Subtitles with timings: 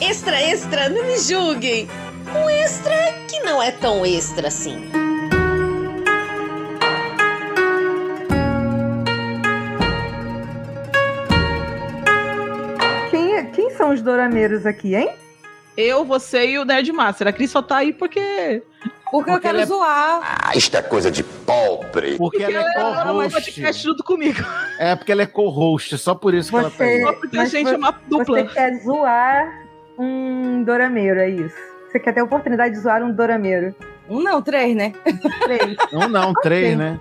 [0.00, 1.88] extra, extra, não me julguem.
[2.34, 2.94] Um extra
[3.28, 4.90] que não é tão extra assim.
[13.10, 15.10] Quem, é- quem são os dorameiros aqui, hein?
[15.76, 17.26] Eu, você e o Nerd Master.
[17.28, 18.62] A Cris só tá aí porque.
[19.10, 20.20] Porque, eu quero ela é- zoar.
[20.22, 22.16] Ah, isto é coisa de pobre.
[22.16, 23.32] Porque ela é ela ama co-host.
[23.34, 24.40] podcast junto comigo.
[24.78, 27.02] É porque ela é co-host, só por isso que ela tá aí.
[27.02, 28.42] Só porque a gente é uma dupla.
[28.44, 29.63] Você quer zoar
[29.98, 31.54] um dorameiro, é isso?
[31.90, 33.74] Você quer ter a oportunidade de zoar um dorameiro?
[34.08, 34.92] Um não, três, né?
[35.44, 35.76] Três.
[35.92, 36.76] Um não, três, Ok.
[36.76, 37.00] né?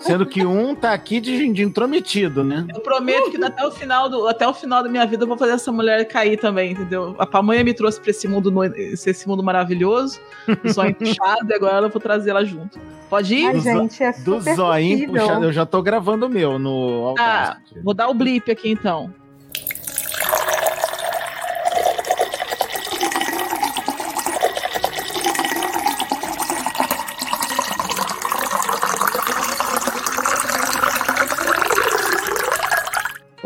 [0.00, 2.66] Sendo que um tá aqui de, de intrometido, né?
[2.74, 5.36] Eu prometo que até o final do até o final da minha vida eu vou
[5.38, 7.14] fazer essa mulher cair também, entendeu?
[7.18, 10.20] A pamonha me trouxe pra esse mundo, no- esse mundo maravilhoso,
[10.66, 12.78] só puxado, e agora eu vou trazer ela junto.
[13.08, 13.46] Pode ir?
[13.46, 15.22] Ai, Do gente, é Do super zoinho possível.
[15.22, 17.22] puxado, eu já tô gravando o meu no Tá,
[17.54, 17.80] Audacity.
[17.82, 19.14] vou dar o blip aqui então.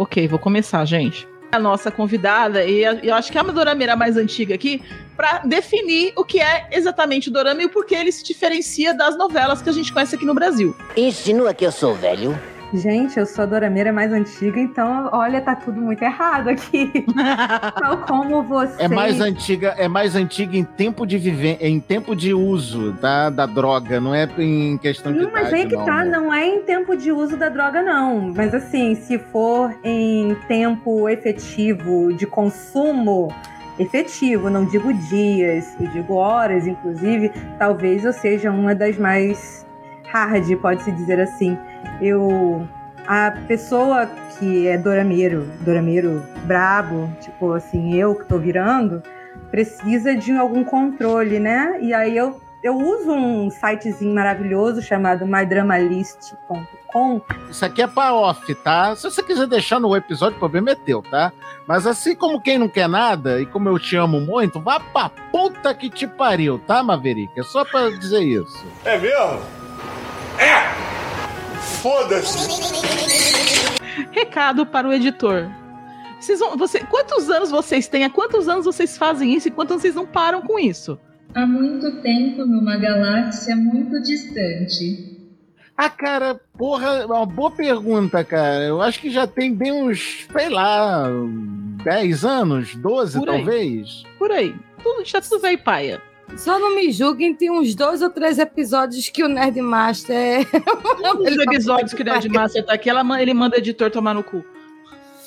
[0.02, 1.28] Ok, vou começar, gente.
[1.52, 4.82] A nossa convidada, e eu acho que é a dorameira mais antiga aqui,
[5.16, 9.16] para definir o que é exatamente o dorama e o porquê ele se diferencia das
[9.16, 10.74] novelas que a gente conhece aqui no Brasil.
[10.96, 12.36] Insinua que eu sou velho.
[12.72, 16.90] Gente, eu sou a dorameira mais antiga, então, olha, tá tudo muito errado aqui.
[17.78, 18.84] Tal como você.
[18.84, 23.28] É mais antiga, é mais antiga em tempo de viver, em tempo de uso da,
[23.28, 26.10] da droga, não é em questão de Não, mas idade, aí que não, tá, amor.
[26.10, 28.32] não é em tempo de uso da droga, não.
[28.34, 33.28] Mas assim, se for em tempo efetivo de consumo
[33.78, 39.66] efetivo, não digo dias, eu digo horas, inclusive, talvez eu seja uma das mais
[40.04, 41.56] hard, pode-se dizer assim.
[42.00, 42.66] Eu.
[43.06, 44.06] A pessoa
[44.38, 49.02] que é dorameiro, dorameiro brabo, tipo assim, eu que tô virando,
[49.50, 51.78] precisa de algum controle, né?
[51.80, 57.20] E aí eu eu uso um sitezinho maravilhoso chamado mydramalist.com.
[57.50, 58.94] Isso aqui é pra off, tá?
[58.94, 61.32] Se você quiser deixar no episódio, o problema é teu, tá?
[61.66, 65.10] Mas assim como quem não quer nada, e como eu te amo muito, vá pra
[65.32, 67.32] puta que te pariu, tá, Maverick?
[67.38, 68.64] É só pra dizer isso.
[68.84, 69.40] É mesmo?
[70.38, 70.81] É!
[71.82, 72.48] Foda-se!
[74.12, 75.50] Recado para o editor.
[76.20, 78.04] Vocês vão, você, quantos anos vocês têm?
[78.04, 80.96] Há quantos anos vocês fazem isso e quantos anos vocês não param com isso?
[81.34, 85.18] Há muito tempo numa galáxia muito distante.
[85.76, 88.62] Ah, cara, porra, é uma boa pergunta, cara.
[88.62, 91.08] Eu acho que já tem bem uns, sei lá,
[91.82, 93.36] 10 anos, 12 Por aí.
[93.36, 94.02] talvez.
[94.20, 94.54] Por aí.
[94.80, 96.00] Tudo, já tudo veio paia.
[96.36, 100.40] Só não me julguem, tem uns dois ou três episódios que o Nerd Master é.
[101.18, 104.22] Os episódios que o Nerd Master tá aqui, ela, ele manda o editor tomar no
[104.24, 104.44] cu.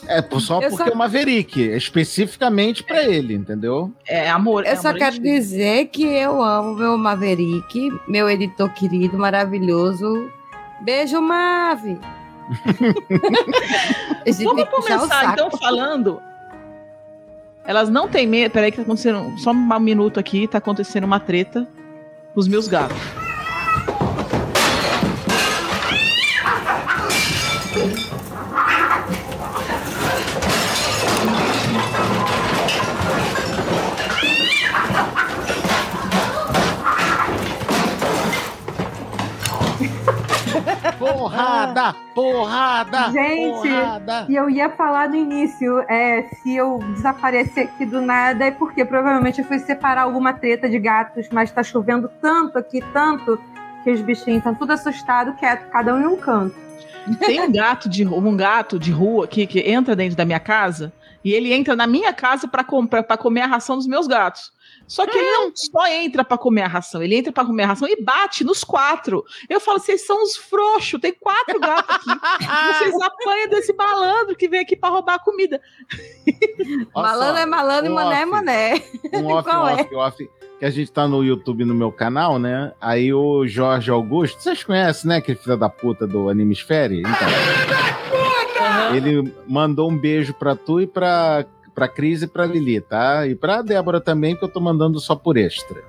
[0.08, 3.92] É, só Eu porque só- é o Maverick, especificamente pra ele, entendeu?
[4.08, 4.66] É amor.
[4.66, 5.24] é Eu só amor quero antigo.
[5.26, 10.30] dizer que eu amo meu Maverick, meu editor querido, maravilhoso.
[10.82, 11.98] Beijo, Mave.
[14.44, 16.22] Vamos começar então falando.
[17.66, 18.52] Elas não têm medo.
[18.52, 19.38] Peraí, que tá acontecendo.
[19.40, 21.68] Só um minuto aqui, tá acontecendo uma treta
[22.34, 23.25] com os meus gatos.
[41.25, 41.96] Porrada!
[42.13, 43.12] Porrada!
[43.12, 44.28] Gente, porrada!
[44.30, 48.86] E eu ia falar no início, é, se eu desaparecer aqui do nada, é porque
[48.86, 53.41] provavelmente eu fui separar alguma treta de gatos, mas tá chovendo tanto aqui, tanto,
[53.84, 56.56] que os bichinhos estão tudo assustados, quieto, cada um em um canto.
[57.19, 60.94] Tem um gato de um gato de rua aqui que entra dentro da minha casa
[61.25, 64.53] e ele entra na minha casa para comprar para comer a ração dos meus gatos.
[64.88, 67.68] Só que ele não só entra para comer a ração, ele entra para comer a
[67.68, 69.25] ração e bate nos quatro.
[69.50, 72.46] Eu falo, vocês são os frouxos, tem quatro gatos aqui.
[72.78, 75.60] Vocês apanham desse malandro que vem aqui para roubar a comida.
[76.94, 78.31] Só, Malandro é malandro e um mané é off.
[78.31, 78.83] mané.
[79.13, 79.74] Um off, um Qual é?
[79.74, 80.30] off, um off.
[80.60, 82.72] Que a gente tá no YouTube no meu canal, né?
[82.80, 85.18] Aí o Jorge Augusto, vocês conhecem, né?
[85.18, 87.00] Aquele filho da puta do Animesfere?
[87.00, 88.25] Então,
[88.94, 93.26] ele mandou um beijo pra tu e pra, pra Cris e pra Lili, tá?
[93.28, 95.84] E pra Débora também, que eu tô mandando só por extra.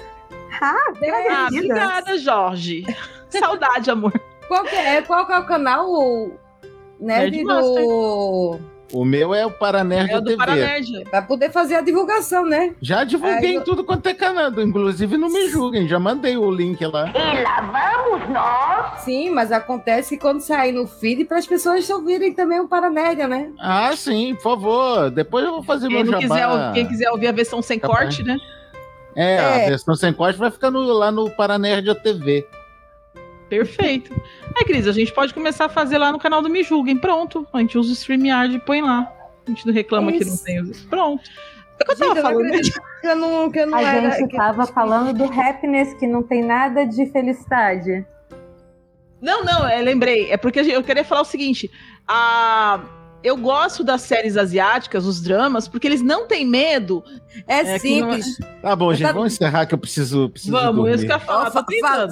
[0.61, 2.87] Ah, bem Ah, obrigada, Jorge.
[3.29, 4.13] Saudade, amor.
[4.49, 5.91] Qual que é, qual que é o canal?
[5.91, 6.33] O
[7.01, 8.61] Nerd Nerd do.
[8.97, 11.05] O meu é o Paranerd É o do TV.
[11.11, 12.75] Pra poder fazer a divulgação, né?
[12.81, 16.37] Já divulguei Aí em eu- tudo quanto é canal, inclusive não me julguem, já mandei
[16.39, 17.11] o link lá.
[17.15, 19.01] E lá vamos nós.
[19.03, 23.29] Sim, mas acontece que quando sair no feed, para as pessoas ouvirem também o Paranédia,
[23.29, 23.51] né?
[23.61, 25.11] Ah, sim, por favor.
[25.11, 26.19] Depois eu vou fazer Quem, meu jabá.
[26.23, 27.99] quiser, quem quiser ouvir a versão sem Capaz.
[28.01, 28.39] corte, né?
[29.15, 29.65] É, É.
[29.67, 32.47] a versão sem corte vai ficar no- lá no Paranerd TV.
[33.49, 34.13] Perfeito.
[34.57, 36.97] Aí, Cris, a gente pode começar a fazer lá no canal do Me Julguem.
[36.99, 37.47] Pronto.
[37.53, 39.13] A gente usa o StreamYard e põe lá.
[39.47, 40.45] A gente não reclama que não Isso.
[40.45, 40.61] tem.
[40.61, 41.23] os- Pronto.
[41.79, 43.01] É o que eu tava Gente, falando.
[43.01, 44.11] que eu não, que eu não A era.
[44.13, 48.05] gente que- tava falando do happiness, que não tem nada de felicidade.
[49.21, 50.31] Não, não, é, lembrei.
[50.31, 51.71] É porque eu queria falar o seguinte:
[52.09, 52.81] a...
[53.23, 57.03] eu gosto das séries asiáticas, os dramas, porque eles não têm medo.
[57.49, 58.39] É, É não é- simples.
[58.63, 60.95] Tá bom, gente, Tá- vamos encerrar que eu preciso, preciso Vamos, dormir.
[60.95, 61.51] isso que eu Ó, falar.
[61.51, 61.65] fa-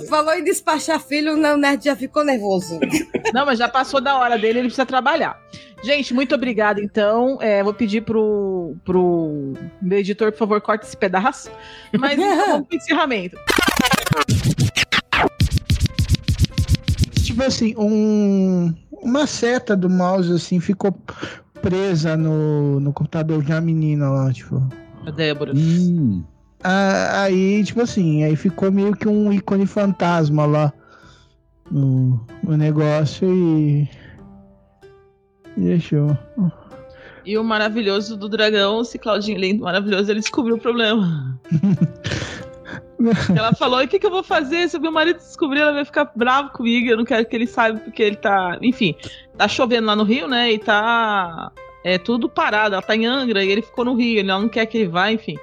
[0.08, 2.78] falou em despachar filho, o Nerd já ficou nervoso.
[3.32, 5.38] Não, mas já passou da hora dele, ele precisa trabalhar.
[5.82, 6.80] Gente, muito obrigada.
[6.80, 9.52] Então, é, vou pedir pro, pro
[9.82, 11.50] meu editor, por favor, corte esse pedaço.
[11.98, 13.36] Mas vamos pro encerramento.
[17.34, 18.72] Tipo assim, um,
[19.02, 20.96] uma seta do mouse assim ficou
[21.60, 24.62] presa no, no computador de uma menina lá, tipo.
[25.04, 25.52] A Débora.
[25.52, 26.22] Hum,
[26.62, 30.72] Ah, Aí, tipo assim, aí ficou meio que um ícone fantasma lá
[31.68, 33.90] no, no negócio e.
[35.56, 36.16] e Deixou.
[37.26, 41.36] E o maravilhoso do dragão, esse Claudinho lindo, maravilhoso, ele descobriu o problema.
[43.36, 44.68] ela falou: e o que, que eu vou fazer?
[44.68, 46.88] Se o meu marido descobrir, ela vai ficar bravo comigo.
[46.88, 48.58] Eu não quero que ele saiba, porque ele tá.
[48.62, 48.94] Enfim,
[49.36, 50.52] tá chovendo lá no Rio, né?
[50.52, 51.50] E tá.
[51.84, 52.74] É tudo parado.
[52.74, 54.20] Ela tá em Angra e ele ficou no Rio.
[54.20, 55.36] Ela não quer que ele vá, enfim.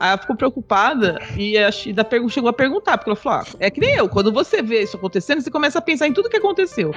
[0.00, 1.54] Aí ela ficou preocupada e
[1.92, 4.82] da chegou a perguntar, porque ela falou: ah, é que nem eu, quando você vê
[4.82, 6.90] isso acontecendo, você começa a pensar em tudo que aconteceu.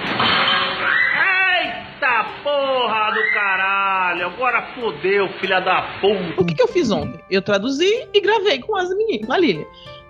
[1.58, 4.26] Eita porra do caralho!
[4.26, 6.40] Agora fodeu, filha da puta!
[6.40, 7.20] O que, que eu fiz ontem?
[7.30, 9.66] Eu traduzi e gravei com as meninas, com a Lilian.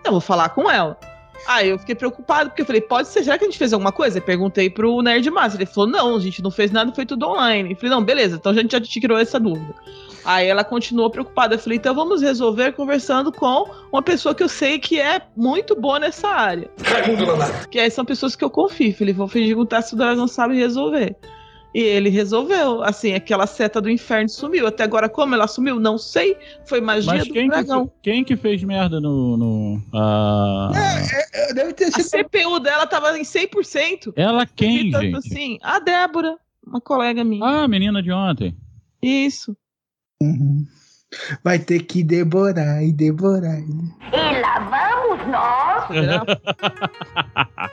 [0.08, 0.98] Eu vou falar com ela.
[1.46, 3.92] Aí eu fiquei preocupado, porque eu falei, pode ser, será que a gente fez alguma
[3.92, 4.18] coisa?
[4.18, 7.26] Eu perguntei pro Nerd Master, ele falou, não, a gente não fez nada, foi tudo
[7.26, 7.70] online.
[7.70, 9.74] Eu falei, não, beleza, então a gente já tirou essa dúvida.
[10.24, 14.48] Aí ela continuou preocupada, eu falei, então vamos resolver conversando com uma pessoa que eu
[14.48, 16.70] sei que é muito boa nessa área.
[17.70, 18.90] Que aí são pessoas que eu confio.
[18.90, 21.16] Eu Falei, vou perguntar se o dragão sabe resolver.
[21.78, 22.82] E ele resolveu.
[22.82, 24.66] Assim, aquela seta do inferno sumiu.
[24.66, 26.36] Até agora, como ela sumiu, não sei.
[26.66, 27.86] Foi magia mas do quem que, dragão.
[27.86, 29.36] fe- quem que fez merda no.
[29.36, 30.70] no ah,
[31.32, 32.08] É, deve ter A sido.
[32.28, 34.12] CPU dela tava em 100%.
[34.16, 35.16] Ela quem, Tanto gente?
[35.18, 36.36] assim, a Débora,
[36.66, 37.44] uma colega minha.
[37.44, 38.56] Ah, a menina de ontem.
[39.00, 39.56] Isso.
[40.20, 40.66] Uhum.
[41.42, 43.58] Vai ter que devorar e devorar.
[43.60, 44.58] E lá
[45.08, 45.88] vamos nós.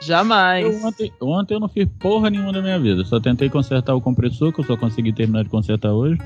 [0.02, 0.64] Jamais.
[0.64, 3.04] Eu ontem, ontem eu não fiz porra nenhuma da minha vida.
[3.04, 6.18] Só tentei consertar o compressor, que eu só consegui terminar de consertar hoje.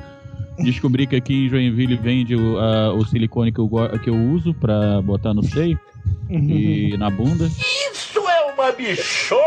[0.58, 3.68] Descobri que aqui em Joinville vende o, a- o silicone que eu,
[4.02, 5.78] que eu uso pra botar no seio
[6.28, 7.46] e na bunda.
[7.46, 9.40] Isso é uma bichona!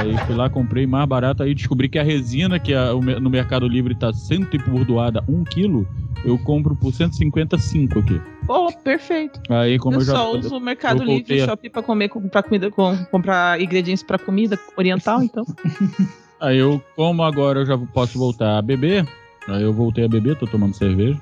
[0.00, 1.42] Aí fui lá, comprei mais barato.
[1.42, 5.44] Aí descobri que a resina, que a- no Mercado Livre tá cento e bordoada, 1
[5.44, 5.86] quilo,
[6.24, 8.20] eu compro por 155 aqui.
[8.48, 9.40] Oh, perfeito.
[9.50, 10.12] Aí como eu eu, já.
[10.12, 14.02] só uso o Mercado Livre e a- Shopping pra comer, comprar comida, com, comprar ingredientes
[14.02, 15.44] pra comida oriental, então.
[16.40, 19.04] Aí eu, como agora eu já posso voltar a beber,
[19.48, 21.20] aí eu voltei a beber, tô tomando cerveja.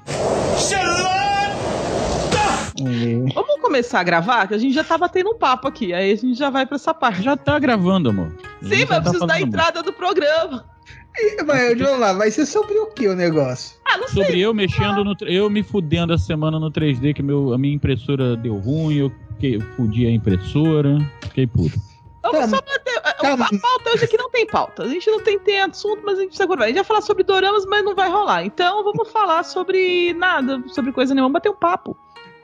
[3.35, 5.95] Vamos começar a gravar, que a gente já tá batendo um papo aqui.
[5.95, 7.23] Aí a gente já vai pra essa parte.
[7.23, 8.31] Já tá gravando, amor.
[8.63, 9.49] A Sim, mas tá preciso da falando, amor.
[9.49, 10.65] entrada do programa.
[11.19, 13.79] E, Mas, vamos lá, vai ser sobre o que o negócio?
[14.07, 14.25] Não sei.
[14.25, 15.17] Sobre eu mexendo no.
[15.23, 19.13] Eu me fudendo essa semana no 3D, que meu, a minha impressora deu ruim, eu
[19.39, 21.79] que, fudi a impressora, fiquei puto.
[22.23, 22.99] Vamos Tá, só bater.
[23.05, 24.83] a- tá, a, pauta hoje aqui não tem pauta.
[24.83, 26.65] A gente não tem, tem assunto, mas a gente precisa gravar.
[26.65, 28.45] A gente vai falar sobre doramas, mas não vai rolar.
[28.45, 31.33] Então vamos falar sobre nada, sobre coisa nenhuma.
[31.35, 31.97] Bater um papo.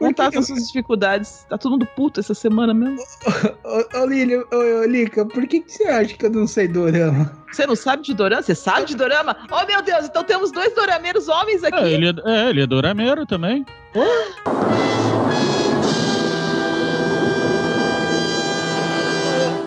[0.09, 1.47] Contar Porque- as nossas dificuldades.
[1.49, 2.99] Tá todo mundo puto essa semana mesmo.
[3.65, 6.69] Ô, ô, Lili, ô, ô, Lica, por que, que você acha que eu não sei
[6.69, 7.31] dorama?
[7.53, 8.43] Você não sabe de dorama?
[8.43, 9.37] Você sabe de dorama?
[9.51, 11.79] Oh, meu Deus, então temos dois dorameiros homens aqui.
[11.79, 13.65] É, ele é, é, ele é dorameiro também.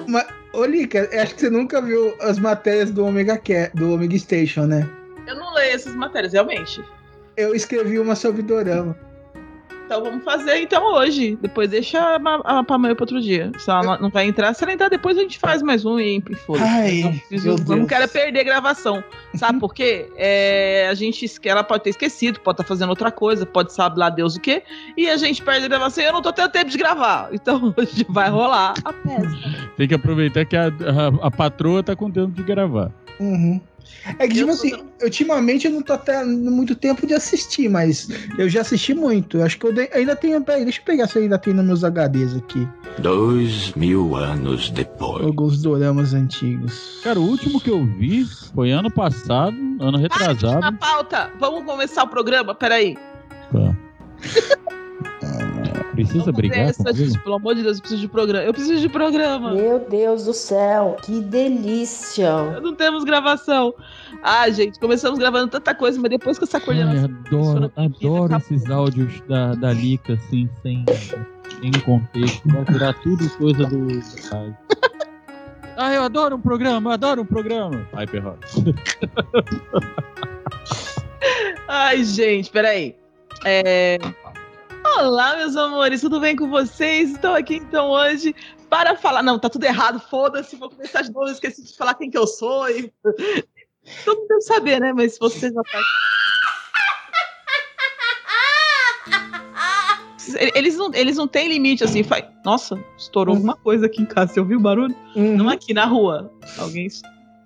[0.08, 3.42] Mas, ô, Lica, acho que você nunca viu as matérias do Omega,
[3.74, 4.88] do Omega Station, né?
[5.28, 6.84] Eu não leio essas matérias, realmente.
[7.36, 8.96] Eu escrevi uma sobre dorama.
[9.86, 11.38] Então vamos fazer então hoje.
[11.42, 12.16] Depois deixa a,
[12.60, 13.52] a, pra amanhã pra outro dia.
[13.60, 16.00] Se ela não- não vai entrar, se ela entrar depois a gente faz mais um
[16.00, 16.66] e e foda-se.
[16.66, 17.00] Ai,
[17.32, 17.88] Eu não eu não Deus.
[17.88, 19.04] quero perder a gravação.
[19.36, 20.10] Sabe por quê?
[20.16, 24.10] É, a gente ela pode ter esquecido, pode estar fazendo outra coisa, pode saber lá
[24.10, 24.64] Deus o quê.
[24.98, 27.30] E a gente perde a gravação e eu não tô tendo tempo de gravar.
[27.32, 29.38] Então hoje vai rolar a peça.
[29.78, 32.92] Tem que aproveitar que a, a, a patroa tá com tempo de gravar.
[33.20, 33.62] Uhum.
[34.20, 34.72] É que, tipo assim,
[35.04, 39.38] ultimamente eu não tô tendo muito tempo de assistir, mas eu já assisti muito.
[39.38, 40.42] Eu acho que eu de- ainda tenho.
[40.44, 42.68] Peraí, deixa eu pegar se eu ainda tenho nos meus HDs aqui.
[43.00, 45.26] Dois mil anos depois.
[45.26, 47.00] Alguns doramas antigos.
[47.04, 50.60] Cara, o último que eu vi foi ano passado, ano retrasado.
[50.62, 52.54] Na pauta, vamos começar o programa?
[52.56, 52.96] Peraí.
[55.96, 57.06] Precisa brigar Essa, comigo?
[57.06, 58.46] gente, pelo amor de Deus, eu preciso de programa.
[58.46, 59.54] Eu preciso de programa.
[59.54, 62.60] Meu Deus do céu, que delícia.
[62.62, 63.74] Não temos gravação.
[64.22, 67.06] Ah, gente, começamos gravando tanta coisa, mas depois que essa Ai, coordenação.
[67.28, 70.84] adoro, adoro esses áudios da, da Lica, assim, sem,
[71.62, 72.42] sem contexto.
[72.48, 73.88] Vai virar tudo coisa do.
[74.34, 74.56] Ai.
[75.78, 77.86] Ah, eu adoro um programa, adoro um programa.
[77.94, 78.38] Ai, perro.
[81.68, 82.96] Ai, gente, peraí.
[83.44, 83.98] É...
[84.98, 87.12] Olá, meus amores, tudo bem com vocês?
[87.12, 88.34] Estou aqui então hoje
[88.70, 89.22] para falar.
[89.22, 92.26] Não, tá tudo errado, foda-se, vou começar de novo, esqueci de falar quem que eu
[92.26, 92.70] sou.
[92.70, 92.94] E...
[94.06, 94.94] Todo mundo deve saber, né?
[94.94, 95.82] Mas você já tá.
[100.56, 102.02] Eles não, eles não têm limite assim.
[102.02, 102.24] Faz...
[102.46, 104.34] Nossa, estourou alguma coisa aqui em casa.
[104.34, 104.96] Você ouviu o barulho?
[105.14, 106.32] Não aqui na rua.
[106.58, 106.88] Alguém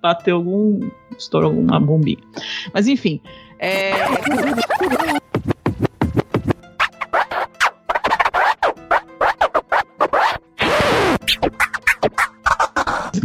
[0.00, 0.88] bateu algum.
[1.18, 2.22] estourou alguma bombinha.
[2.72, 3.20] Mas enfim.
[3.58, 3.90] É...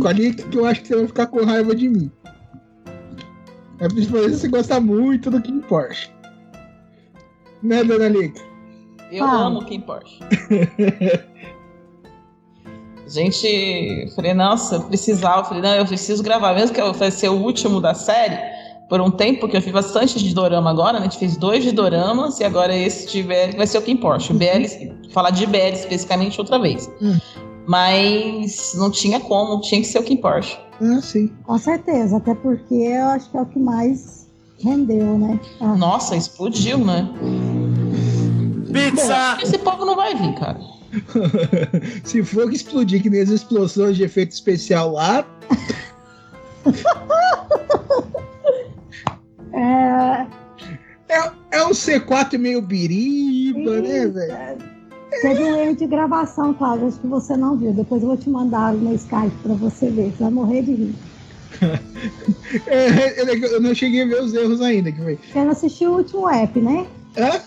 [0.05, 2.11] Com a Lica que eu acho que você vai ficar com raiva de mim.
[3.79, 6.11] É principalmente se você gostar muito do King Porsche.
[7.63, 8.39] Né, dona Lica?
[9.11, 9.47] Eu Ah.
[9.47, 10.19] amo Kim Porsche.
[13.07, 15.39] Gente, falei, nossa, eu precisava.
[15.39, 18.37] Eu falei, não, eu preciso gravar, mesmo que eu vai ser o último da série,
[18.87, 20.99] por um tempo, porque eu fiz bastante de dorama agora, né?
[20.99, 23.97] A gente fez dois de doramas e agora esse de BL vai ser o Kim
[23.97, 24.31] Porsche.
[24.31, 26.87] O BL, falar de BL especificamente outra vez.
[27.67, 30.57] Mas não tinha como, tinha que ser o Kim Porsche.
[30.81, 31.31] Ah, sim.
[31.43, 34.27] Com certeza, até porque eu acho que é o que mais
[34.59, 35.39] rendeu, né?
[35.59, 37.09] Ah, Nossa, explodiu, né?
[38.71, 39.37] Pizza!
[39.41, 40.59] Esse povo não vai vir, cara.
[42.03, 45.25] Se for que explodir que nem as explosões de efeito especial lá,
[49.55, 50.27] É,
[51.07, 54.54] é, é um C4 meio biriba, né, velho?
[55.25, 57.73] Teve um erro de gravação, Cláudio, acho que você não viu.
[57.73, 60.11] Depois eu vou te mandar no Skype pra você ver.
[60.11, 60.95] Você vai morrer de rir.
[62.67, 63.21] É,
[63.55, 64.91] eu não cheguei a ver os erros ainda.
[64.91, 65.15] Que foi.
[65.31, 66.85] Você não assistiu o último app, né?
[67.17, 67.41] Hã?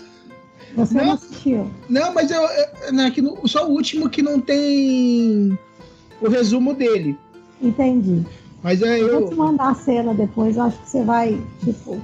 [0.76, 1.70] Você não, assistiu.
[1.88, 5.56] Não, mas eu, eu- não, no- só o último que não tem
[6.20, 7.16] o resumo dele.
[7.62, 8.24] Entendi.
[8.62, 11.98] Mas é Eu vou te mandar a cena depois, eu acho que você vai, tipo,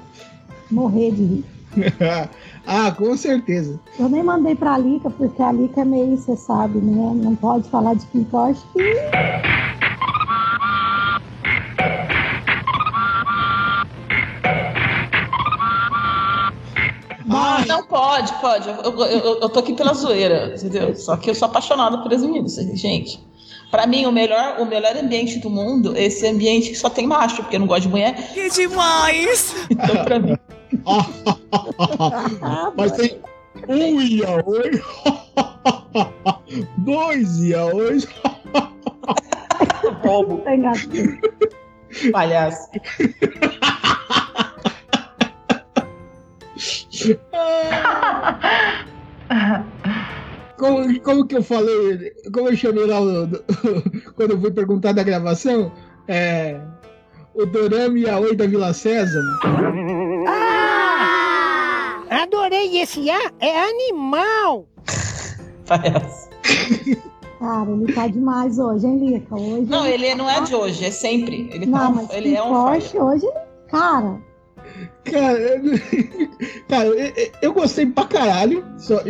[0.71, 1.45] morrer de rir.
[2.67, 3.79] ah, com certeza.
[3.99, 7.13] Eu nem mandei pra Lica, porque a Lica é meio, você sabe, né?
[7.15, 8.63] Não pode falar de Kim Porsche.
[17.31, 18.69] Ah, não pode, pode.
[18.69, 20.95] Eu, eu, eu- tô aqui pela zoeira, entendeu?
[20.95, 23.19] Só que eu sou apaixonada por meninos, gente.
[23.71, 27.07] Pra mim, o melhor, o melhor ambiente do mundo é esse ambiente que só tem
[27.07, 28.15] macho, porque eu não gosto de mulher.
[28.33, 29.55] Que demais!
[29.71, 30.37] Então, pra mim.
[32.77, 33.21] Mas tem
[33.69, 34.83] um yaoi,
[36.79, 38.07] dois yaois.
[40.03, 40.43] Bobo.
[42.13, 42.71] Palhaço.
[50.57, 52.13] Como, como que eu falei?
[52.33, 52.99] Como eu chamei lá
[54.15, 55.73] quando eu fui perguntar da gravação?
[56.09, 56.61] É.
[57.35, 59.21] O Dorama Yaoi da Vila César.
[62.25, 64.67] Adorei esse A, é animal!
[65.67, 66.31] Palhaço.
[67.39, 69.35] Cara, ele tá demais hoje, hein, Lica?
[69.35, 71.51] Hoje Não, ele não é de hoje, é sempre.
[71.53, 73.27] Ele, tá Não, on- mas ele é um Porsche hoje,
[73.69, 74.19] cara,
[75.05, 75.61] Cara, eu,
[76.67, 78.65] cara, eu, eu gostei pra caralho.
[78.79, 79.03] Só,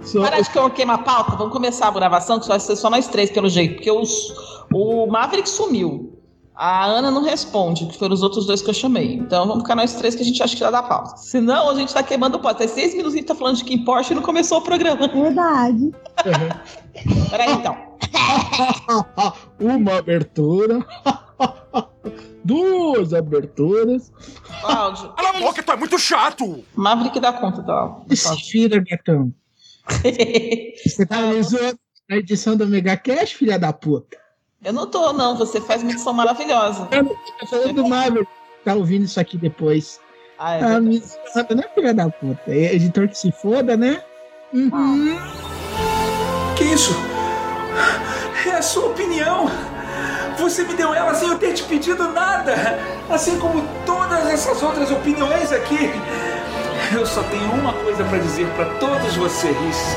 [0.00, 2.60] só, Para de que eu queima a pauta, vamos começar a gravação, que só vai
[2.60, 3.74] ser só nós três, pelo jeito.
[3.74, 4.32] Porque os,
[4.72, 6.15] o Maverick sumiu.
[6.56, 9.12] A Ana não responde, que foram os outros dois que eu chamei.
[9.12, 11.18] Então vamos ficar nós três que a gente acha que já dá pauta.
[11.18, 12.60] Senão a gente tá queimando o pauta.
[12.60, 15.06] Tem seis minutos gente tá falando de Kim Porsche e não começou o programa.
[15.06, 15.92] verdade.
[17.30, 17.76] Peraí então.
[19.60, 20.78] Uma abertura.
[22.42, 24.10] Duas aberturas.
[24.62, 25.12] Cláudio.
[25.12, 26.64] Cala a boca, tu é muito chato!
[26.74, 27.98] Maverick dá conta da.
[28.08, 29.30] Mentira, gatão.
[30.84, 34.25] Você tá me zoando na edição do Mega Cash, filha da puta?
[34.64, 35.36] Eu não tô, não.
[35.36, 36.88] Você faz uma edição maravilhosa.
[36.90, 38.26] Eu não tô falando do Marvel.
[38.64, 40.00] Tá ouvindo isso aqui depois.
[40.38, 42.42] Ah, é ah, me né, filha da puta?
[42.48, 44.02] É editor que se foda, né?
[44.52, 45.16] Uhum.
[46.56, 46.92] Que isso?
[48.46, 49.50] É a sua opinião.
[50.38, 52.54] Você me deu ela sem eu ter te pedido nada.
[53.08, 55.90] Assim como todas essas outras opiniões aqui.
[56.94, 59.96] Eu só tenho uma coisa pra dizer pra todos vocês.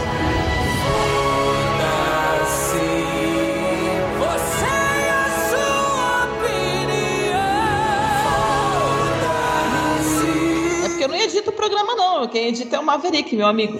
[11.69, 12.27] Programa, não.
[12.27, 13.79] Quem edita é o Maverick, meu amigo.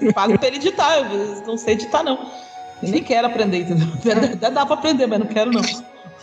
[0.00, 2.18] Eu pago pra ele editar, eu não sei editar, não.
[2.82, 3.88] Eu nem quero aprender, entendeu?
[4.36, 5.60] Dá, dá pra aprender, mas não quero, não.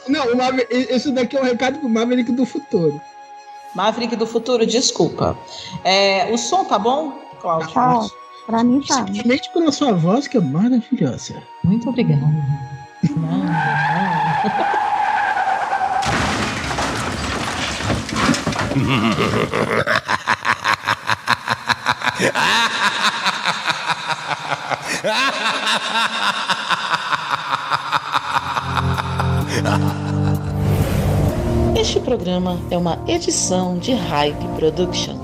[0.08, 3.00] Não, Maverick, isso daqui é um recado pro Maverick do futuro.
[3.76, 5.38] Maverick do futuro, desculpa.
[5.84, 7.72] É, o som tá bom, Cláudio?
[7.74, 8.08] Tá,
[8.48, 9.06] pra mim tá.
[9.06, 11.36] Simplesmente pela sua voz, que é maravilhosa.
[11.64, 12.26] Muito obrigada.
[31.80, 35.17] Este programa é uma edição de Hype Productions.